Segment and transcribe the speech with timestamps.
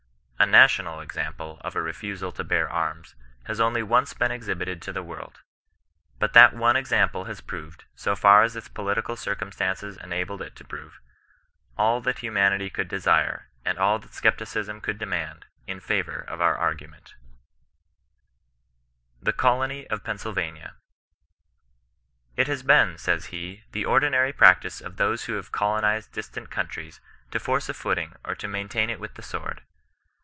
[0.43, 3.13] A national example ef ■ nftwd to bear arms,
[3.45, 5.39] ha* only once been exhitdt«d to llie world;
[6.19, 10.99] lint thnt one example has proved, ao ftraa its ifitioal cirouraBtancos enabled it to prove,
[11.77, 16.07] all that ho— '~f could duaire, and all that •oeptiwm could de OHBISTIAN NON BESISTAHGB.
[16.09, 17.15] 133
[19.21, 20.73] THE COLONT OP PENNSYLVANIA."
[22.37, 26.99] It has been," says he," the ordinary practice of those who have colonized distant countries,
[27.29, 29.61] to force a footing, or to maintain it with the sword.